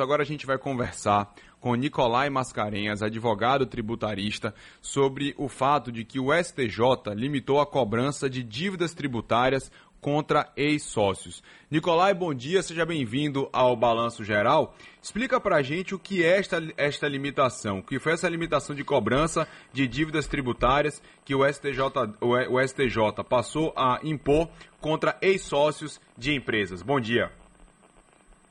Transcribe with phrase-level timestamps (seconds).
[0.00, 6.20] Agora a gente vai conversar com Nicolai Mascarenhas, advogado tributarista, sobre o fato de que
[6.20, 9.70] o STJ limitou a cobrança de dívidas tributárias
[10.04, 11.42] contra ex-sócios.
[11.70, 14.76] Nicolai, bom dia, seja bem-vindo ao Balanço Geral.
[15.02, 18.76] Explica para a gente o que é esta, esta limitação, o que foi essa limitação
[18.76, 21.80] de cobrança de dívidas tributárias que o STJ,
[22.20, 26.82] o, STJ passou a impor contra ex-sócios de empresas.
[26.82, 27.32] Bom dia.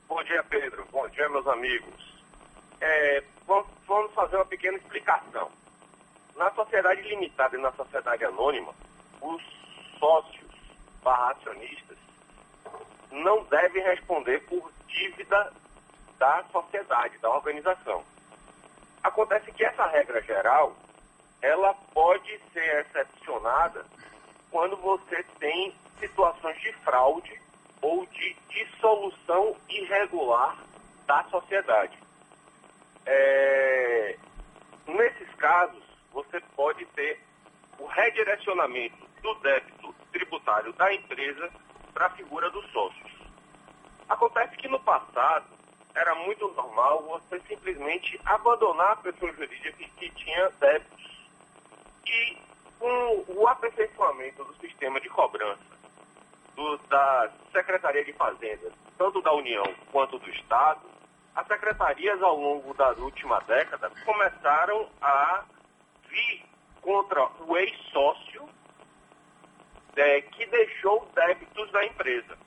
[0.10, 0.62] Bom dia, Pedro.
[1.16, 2.14] Meus amigos.
[2.82, 5.51] É, vamos fazer uma pequena explicação.
[6.36, 8.74] Na sociedade limitada e na sociedade anônima,
[9.21, 9.41] os
[10.00, 10.52] sócios
[11.04, 11.97] barra acionistas
[13.11, 15.54] não devem responder por dívida
[16.18, 18.04] da sociedade, da organização.
[19.04, 20.75] Acontece que essa regra geral,
[21.41, 23.86] ela pode ser excepcionada
[24.50, 27.39] quando você tem situações de fraude
[27.82, 30.57] ou de dissolução irregular
[31.06, 31.98] da sociedade.
[33.06, 34.17] É,
[34.88, 37.19] nesses casos, você pode ter
[37.80, 41.50] o redirecionamento do débito tributário da empresa
[41.94, 43.11] para a figura dos sócios.
[44.08, 45.45] Acontece que no passado
[45.95, 51.03] era muito normal você simplesmente abandonar a pessoa jurídica que tinha débitos.
[52.05, 52.38] E
[52.80, 55.73] com o aperfeiçoamento do sistema de cobrança
[56.55, 60.81] do, da Secretaria de Fazenda, tanto da União quanto do Estado,
[61.36, 65.44] as secretarias ao longo da última década começaram a
[66.08, 66.45] vir
[66.81, 68.48] contra o ex-sócio
[69.95, 72.38] é, que deixou débitos da empresa.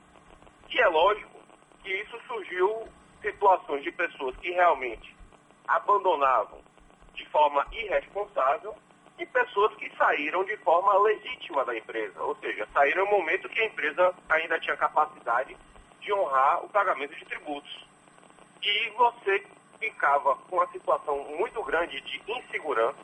[0.70, 1.40] E é lógico
[1.82, 2.88] que isso surgiu
[3.22, 5.16] situações de pessoas que realmente
[5.66, 6.60] abandonavam
[7.14, 8.76] de forma irresponsável
[9.18, 13.60] e pessoas que saíram de forma legítima da empresa, ou seja, saíram no momento que
[13.60, 15.56] a empresa ainda tinha capacidade
[16.00, 17.86] de honrar o pagamento de tributos.
[18.66, 19.46] E você
[19.78, 22.98] ficava com uma situação muito grande de insegurança,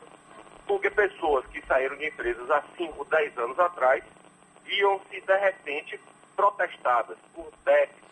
[0.67, 4.03] porque pessoas que saíram de empresas há 5, 10 anos atrás
[4.65, 5.97] viam-se de repente
[6.35, 8.03] protestadas por débitos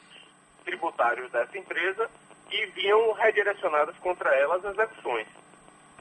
[0.63, 2.09] tributários dessa empresa
[2.49, 5.27] e viam redirecionadas contra elas as execuções.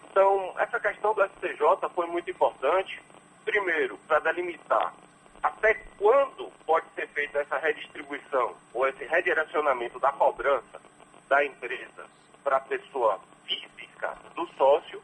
[0.09, 3.03] Então, essa questão do STJ foi muito importante,
[3.45, 4.95] primeiro, para delimitar
[5.43, 10.90] até quando pode ser feita essa redistribuição ou esse redirecionamento da cobrança
[11.31, 12.07] da empresa
[12.43, 15.01] para a pessoa física do sócio,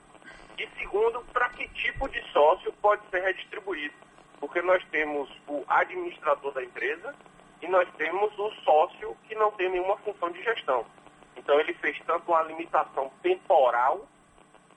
[0.58, 3.94] e segundo, para que tipo de sócio pode ser redistribuído.
[4.40, 7.14] Porque nós temos o administrador da empresa
[7.62, 10.84] e nós temos o sócio que não tem nenhuma função de gestão.
[11.36, 14.06] Então ele fez tanto uma limitação temporal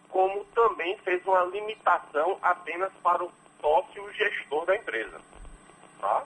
[0.09, 3.31] como também fez uma limitação apenas para o
[3.61, 5.21] sócio gestor da empresa.
[5.99, 6.25] Tá?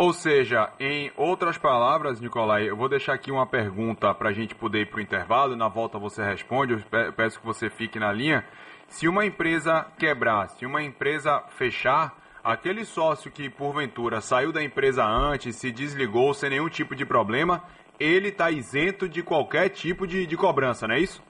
[0.00, 4.54] Ou seja, em outras palavras, Nicolai, eu vou deixar aqui uma pergunta para a gente
[4.54, 5.54] poder ir para o intervalo.
[5.54, 8.42] Na volta você responde, eu peço que você fique na linha.
[8.88, 15.04] Se uma empresa quebrar, se uma empresa fechar, aquele sócio que porventura saiu da empresa
[15.04, 17.62] antes, se desligou sem nenhum tipo de problema,
[17.98, 21.22] ele está isento de qualquer tipo de, de cobrança, não é isso?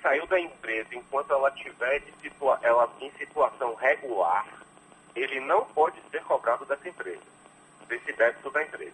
[0.00, 4.44] saiu da empresa enquanto ela estiver situa ela em situação regular,
[5.14, 7.22] ele não pode ser cobrado dessa empresa,
[7.88, 8.92] desse débito da empresa.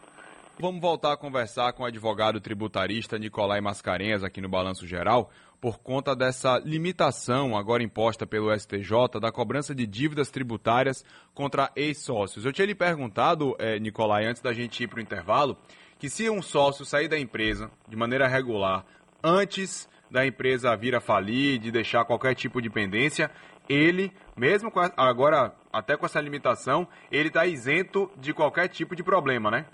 [0.58, 5.78] Vamos voltar a conversar com o advogado tributarista Nicolai Mascarenhas aqui no Balanço Geral, por
[5.78, 11.04] conta dessa limitação agora imposta pelo STJ da cobrança de dívidas tributárias
[11.34, 12.44] contra ex-sócios.
[12.44, 15.56] Eu tinha lhe perguntado, eh, Nicolai, antes da gente ir para o intervalo,
[15.98, 18.84] que se um sócio sair da empresa de maneira regular
[19.22, 23.30] antes da empresa vir a falir, de deixar qualquer tipo de pendência,
[23.70, 29.02] ele, mesmo a, agora, até com essa limitação, ele está isento de qualquer tipo de
[29.04, 29.64] problema, né?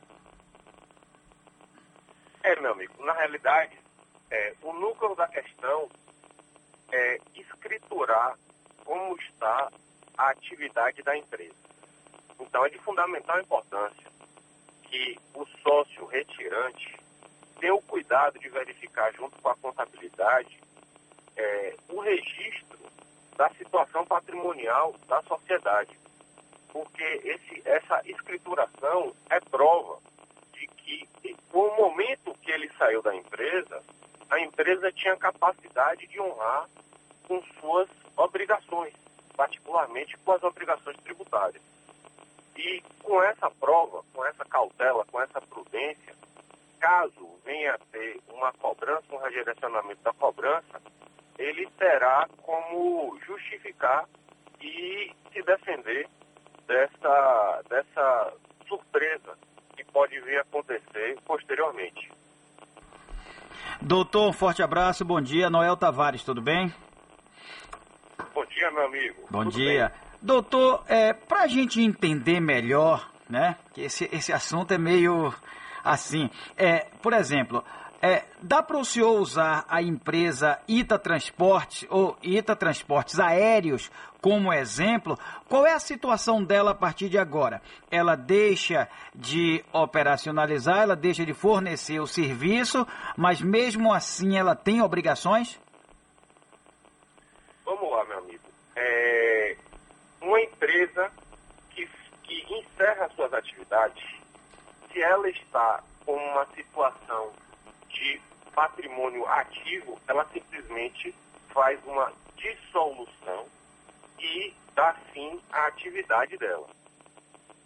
[2.43, 3.75] É, meu amigo, na realidade,
[4.31, 5.89] é, o núcleo da questão
[6.93, 8.39] é escriturar
[8.85, 9.71] como está
[10.19, 11.57] a atividade da empresa.
[12.39, 14.07] Então, é de fundamental importância
[14.83, 16.95] que o sócio retirante
[17.59, 20.61] ter o cuidado de verificar, junto com a contabilidade,
[21.35, 22.79] é, o registro
[23.37, 25.99] da situação patrimonial da sociedade.
[26.73, 29.99] Porque esse, essa escrituração é prova
[30.53, 31.09] de que,
[31.53, 33.83] no momento que ele saiu da empresa,
[34.31, 36.69] a empresa tinha capacidade de honrar
[37.27, 38.95] com suas obrigações,
[39.37, 41.63] particularmente com as obrigações tributárias.
[42.57, 46.15] E com essa prova, com essa cautela, com essa prudência,
[46.81, 50.81] caso venha a ter uma cobrança, um redirecionamento da cobrança,
[51.39, 54.05] ele terá como justificar
[54.61, 56.09] e se defender
[56.67, 58.33] dessa, dessa
[58.67, 59.37] surpresa
[59.77, 62.11] que pode vir a acontecer posteriormente.
[63.81, 65.51] Doutor, um forte abraço, bom dia.
[65.51, 66.73] Noel Tavares, tudo bem?
[68.35, 69.27] Bom dia, meu amigo.
[69.31, 69.89] Bom tudo dia.
[69.89, 70.07] Bem?
[70.23, 75.33] Doutor, é, para a gente entender melhor, né, que esse, esse assunto é meio
[75.85, 77.63] assim, é, por exemplo,
[78.03, 83.91] é, dá para o senhor usar a empresa Ita Transportes ou Ita Transportes Aéreos
[84.21, 85.19] como exemplo?
[85.49, 87.63] Qual é a situação dela a partir de agora?
[87.91, 94.83] Ela deixa de operacionalizar, ela deixa de fornecer o serviço, mas mesmo assim ela tem
[94.83, 95.59] obrigações?
[97.65, 98.45] Vamos lá, meu amigo.
[98.75, 99.57] É,
[100.21, 101.11] uma empresa
[101.71, 101.89] que,
[102.25, 104.05] que encerra suas atividades,
[104.93, 107.33] se ela está com uma situação
[108.57, 111.15] patrimônio ativo, ela simplesmente
[111.53, 113.47] faz uma dissolução
[114.19, 116.67] e dá fim à atividade dela.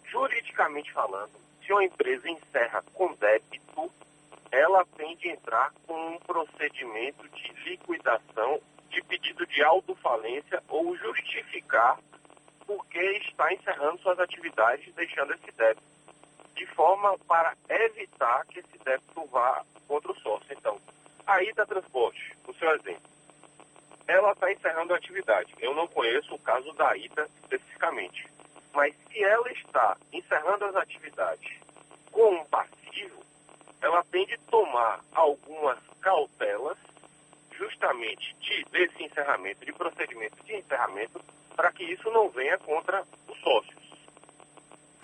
[0.03, 1.31] Juridicamente falando,
[1.65, 3.89] se uma empresa encerra com débito,
[4.51, 11.97] ela tem de entrar com um procedimento de liquidação de pedido de autofalência ou justificar
[12.67, 15.87] por que está encerrando suas atividades deixando esse débito,
[16.53, 20.47] de forma para evitar que esse débito vá contra o sócio.
[20.51, 20.79] Então,
[21.27, 23.11] a Ita Transporte, o seu exemplo,
[24.07, 25.53] ela está encerrando a atividade.
[25.59, 28.25] Eu não conheço o caso da Ita especificamente,
[28.73, 31.59] mas se ela está encerrando as atividades
[32.09, 33.21] com um passivo,
[33.81, 36.77] ela tem de tomar algumas cautelas
[37.51, 41.21] justamente de, desse encerramento, de procedimento de encerramento,
[41.53, 43.83] para que isso não venha contra os sócios.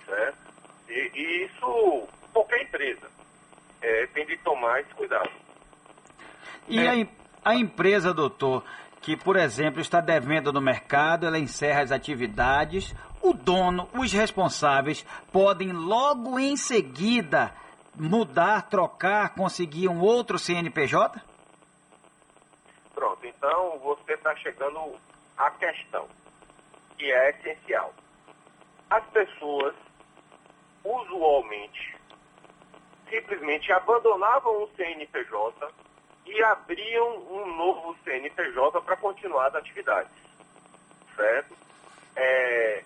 [0.06, 0.38] Certo?
[0.88, 3.18] E, e isso, qualquer empresa
[3.80, 5.30] é, tem de tomar esse cuidado.
[6.68, 7.02] E é.
[7.02, 8.64] a, a empresa, doutor,
[9.00, 15.04] que, por exemplo, está devendo no mercado, ela encerra as atividades, o dono, os responsáveis
[15.32, 17.52] podem logo em seguida
[17.94, 21.20] mudar, trocar, conseguir um outro CNPJ?
[22.94, 24.94] Pronto, então você está chegando
[25.36, 26.06] à questão,
[26.96, 27.92] que é essencial.
[28.90, 29.74] As pessoas,
[30.84, 31.96] usualmente,
[33.08, 35.68] simplesmente abandonavam o CNPJ
[36.28, 40.12] e abriam um novo CNPJ para continuar as atividades.
[41.16, 41.56] Certo?
[42.14, 42.84] É,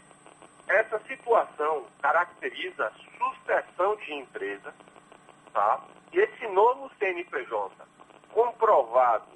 [0.68, 4.72] essa situação caracteriza sucessão de empresa,
[5.52, 5.84] tá?
[6.12, 7.74] E esse novo CNPJ,
[8.30, 9.26] comprovado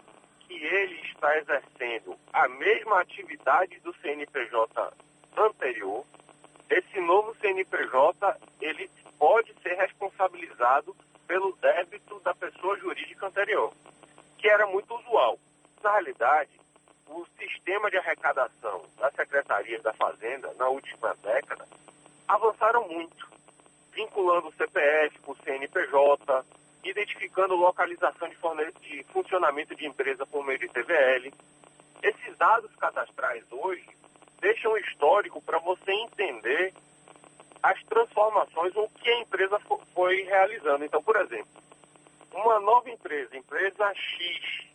[0.40, 4.92] que ele está exercendo a mesma atividade do CNPJ
[5.36, 6.04] anterior,
[6.70, 8.88] esse novo CNPJ ele
[9.18, 10.94] pode ser responsabilizado
[11.26, 13.72] pelo débito da pessoa jurídica anterior,
[14.38, 15.38] que era muito usual.
[15.82, 16.50] Na realidade,
[17.08, 21.66] o sistema de arrecadação da Secretaria da Fazenda, na última década,
[22.26, 23.28] avançaram muito,
[23.92, 26.44] vinculando o CPF com o CNPJ,
[26.84, 28.36] identificando localização de,
[28.80, 31.32] de funcionamento de empresa por meio de TVL.
[32.02, 33.88] Esses dados cadastrais hoje
[34.40, 36.72] deixam histórico para você entender
[37.66, 39.58] as transformações, o que a empresa
[39.92, 40.84] foi realizando.
[40.84, 41.48] Então, por exemplo,
[42.32, 44.68] uma nova empresa, empresa X,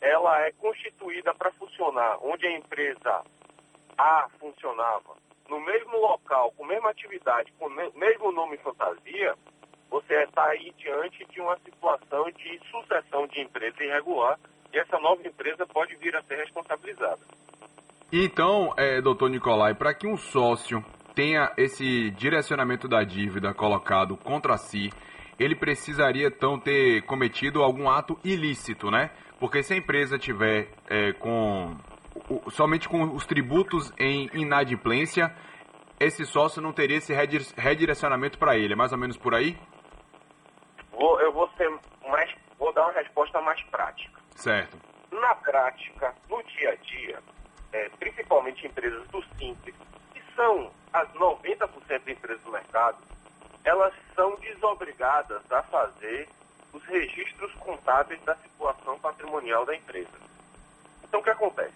[0.00, 3.22] ela é constituída para funcionar onde a empresa
[3.98, 5.16] A funcionava,
[5.46, 9.34] no mesmo local, com mesma atividade, com o mesmo nome e fantasia,
[9.90, 14.38] você está aí diante de uma situação de sucessão de empresa irregular
[14.72, 17.20] e essa nova empresa pode vir a ser responsabilizada.
[18.10, 20.82] Então, é, doutor Nicolai, para que um sócio
[21.18, 24.88] tenha esse direcionamento da dívida colocado contra si,
[25.36, 29.10] ele precisaria então ter cometido algum ato ilícito, né?
[29.40, 31.76] Porque se a empresa tiver é, com
[32.50, 35.34] somente com os tributos em inadimplência,
[35.98, 37.12] esse sócio não teria esse
[37.56, 38.74] redirecionamento para ele.
[38.74, 39.58] É mais ou menos por aí?
[40.92, 41.68] Vou, eu vou ser
[42.08, 44.20] mais, vou dar uma resposta mais prática.
[44.36, 44.78] Certo.
[45.10, 47.18] Na prática, no dia a dia,
[47.72, 49.74] é, principalmente empresas do simples,
[50.14, 52.98] que são as 90% de empresas do mercado,
[53.64, 56.28] elas são desobrigadas a fazer
[56.72, 60.18] os registros contábeis da situação patrimonial da empresa.
[61.04, 61.74] Então, o que acontece?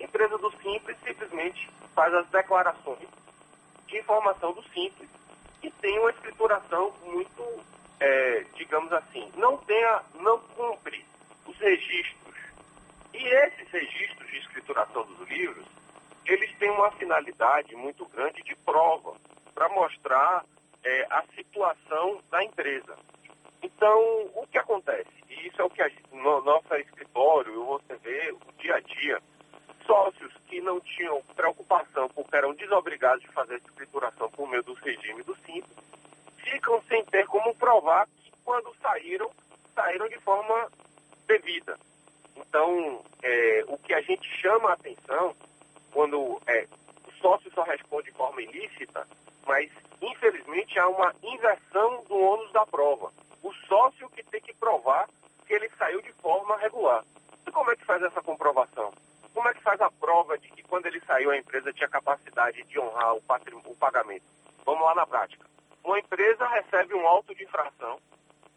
[0.00, 3.08] A empresa do Simples simplesmente faz as declarações
[3.86, 5.08] de informação do Simples
[5.62, 7.64] e tem uma escrituração muito,
[8.00, 11.04] é, digamos assim, não, tenha, não cumpre
[11.46, 12.34] os registros.
[13.14, 15.64] E esses registros de escrituração dos livros
[16.26, 19.14] eles têm uma finalidade muito grande de prova,
[19.54, 20.44] para mostrar
[20.82, 22.96] é, a situação da empresa.
[23.62, 23.98] Então,
[24.34, 25.10] o que acontece?
[25.28, 29.22] E isso é o que a, no nosso escritório, você vê o dia a dia,
[29.86, 34.74] sócios que não tinham preocupação porque eram desobrigados de fazer essa escrituração por meio do
[34.74, 35.76] regime do Simples,
[36.36, 37.54] ficam sem ter como
[39.74, 40.68] saíram de forma
[41.26, 41.78] devida.
[42.36, 45.34] Então, é, o que a gente chama a atenção,
[45.92, 46.66] quando é,
[47.06, 49.06] o sócio só responde de forma ilícita,
[49.46, 53.12] mas infelizmente há uma inversão do ônus da prova.
[53.42, 55.08] O sócio que tem que provar
[55.46, 57.04] que ele saiu de forma regular.
[57.46, 58.92] E como é que faz essa comprovação?
[59.64, 63.22] Faz a prova de que quando ele saiu a empresa tinha capacidade de honrar o,
[63.64, 64.24] o pagamento?
[64.64, 65.46] Vamos lá na prática.
[65.82, 67.98] Uma empresa recebe um auto de infração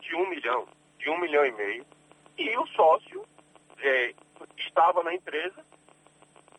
[0.01, 0.67] de um milhão,
[0.99, 1.85] de um milhão e meio,
[2.37, 3.25] e o sócio
[3.79, 4.13] é,
[4.57, 5.65] estava na empresa,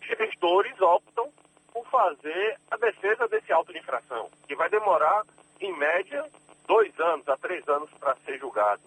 [0.01, 1.31] gestores optam
[1.73, 5.25] por fazer a defesa desse auto de infração, que vai demorar,
[5.61, 6.25] em média,
[6.67, 8.83] dois anos a três anos para ser julgado.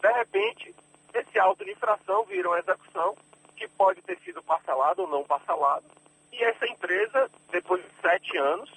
[0.00, 0.74] De repente,
[1.14, 3.16] esse auto de infração vira uma execução
[3.58, 5.84] que pode ter sido parcelado ou não parcelado,
[6.32, 8.70] e essa empresa, depois de sete anos,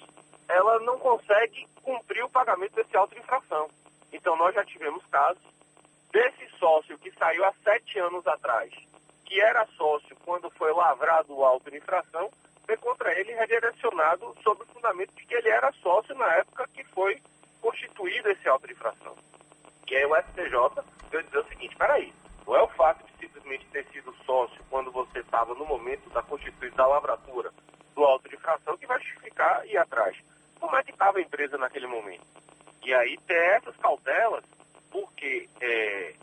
[0.48, 3.68] ela não consegue cumprir o pagamento desse auto infração.
[4.12, 5.42] Então, nós já tivemos casos
[6.10, 8.72] desse sócio que saiu há sete anos atrás,
[9.24, 12.30] que era sócio quando foi lavrado o auto infração,
[12.66, 16.84] ter contra ele redirecionado sob o fundamento de que ele era sócio na época que
[16.84, 17.20] foi
[17.60, 19.16] constituído esse auto de infração.
[19.88, 22.14] E aí o STJ veio dizer o seguinte, peraí,
[22.46, 26.22] não é o fato de simplesmente ter sido sócio quando você estava no momento da
[26.22, 27.52] constituição da lavratura
[27.94, 30.16] do auto de infração que vai justificar ir atrás.
[30.58, 32.24] Como é que estava a empresa naquele momento?
[32.82, 33.56] E aí ter
[34.02, 34.44] cautelas,
[34.90, 36.14] porque é,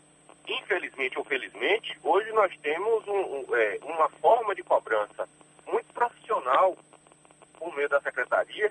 [0.46, 5.28] infelizmente ou felizmente, hoje nós temos um, um, é, uma forma de cobrança
[5.66, 6.76] muito profissional
[7.58, 8.70] por meio da secretaria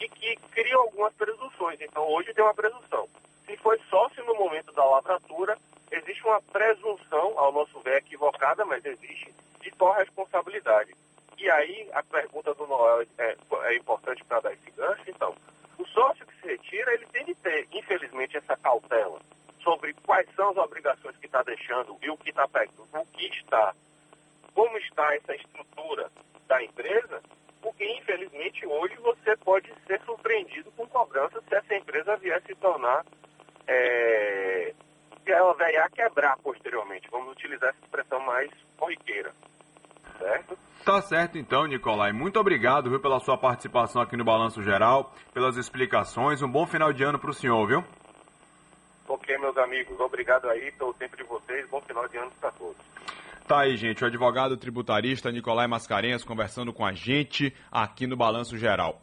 [0.00, 1.80] e que cria algumas presunções.
[1.80, 3.08] Então, hoje tem uma presunção.
[3.46, 5.58] Se foi sócio no momento da lavratura,
[5.90, 10.94] existe uma presunção, ao nosso ver equivocada, mas existe, de corresponsabilidade.
[11.36, 15.02] E aí, a pergunta do Noel é, é importante para dar esse gancho.
[15.08, 15.34] Então,
[15.78, 19.20] o sócio que retira, ele tem de ter, infelizmente, essa cautela
[19.62, 23.26] sobre quais são as obrigações que está deixando e o que está pegando, o que
[23.26, 23.74] está,
[24.54, 26.10] como está essa estrutura
[26.46, 27.22] da empresa,
[27.60, 33.04] porque infelizmente hoje você pode ser surpreendido com cobrança se essa empresa vier se tornar,
[33.66, 34.74] é,
[35.26, 37.10] ela vier a quebrar posteriormente.
[37.10, 39.32] Vamos utilizar essa expressão mais corriqueira.
[40.18, 40.58] Certo?
[40.84, 42.12] Tá certo então, Nicolai.
[42.12, 46.40] Muito obrigado viu, pela sua participação aqui no Balanço Geral, pelas explicações.
[46.40, 47.84] Um bom final de ano para o senhor, viu?
[49.06, 50.00] Ok, meus amigos.
[50.00, 51.68] Obrigado aí pelo tempo de vocês.
[51.68, 52.76] Bom final de ano para todos.
[53.46, 58.56] Tá aí, gente, o advogado tributarista Nicolai Mascarenhas conversando com a gente aqui no Balanço
[58.56, 58.96] Geral.